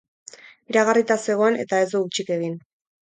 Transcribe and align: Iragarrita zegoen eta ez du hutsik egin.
Iragarrita 0.71 1.17
zegoen 1.29 1.59
eta 1.65 1.83
ez 1.85 1.91
du 1.91 2.01
hutsik 2.07 2.33
egin. 2.37 2.57